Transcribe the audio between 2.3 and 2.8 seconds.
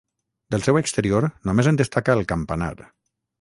campanar.